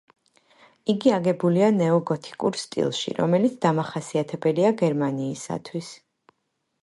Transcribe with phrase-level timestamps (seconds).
[0.93, 5.93] იგი აგებულია ნეოგოთიკურ სტილში, რომელიც დამახასიათებელია გერმანიისათვის.